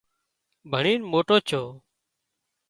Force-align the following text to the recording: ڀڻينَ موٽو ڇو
ڀڻينَ 0.71 0.99
موٽو 1.11 1.33
ڇو 1.47 1.61